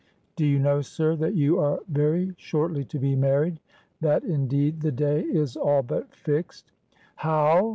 "Do 0.35 0.47
you 0.47 0.57
know, 0.57 0.81
sir, 0.81 1.15
that 1.17 1.35
you 1.35 1.59
are 1.59 1.79
very 1.87 2.33
shortly 2.35 2.83
to 2.85 2.97
be 2.97 3.15
married, 3.15 3.59
that 3.99 4.23
indeed 4.23 4.81
the 4.81 4.91
day 4.91 5.21
is 5.21 5.55
all 5.55 5.83
but 5.83 6.11
fixed?" 6.15 6.71
"How 7.17 7.69